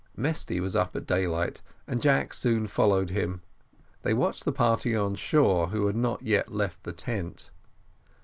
[0.17, 3.43] Mesty was up at daylight and Jack soon followed him:
[4.01, 7.51] they watched the party on shore, who had not yet left the tent.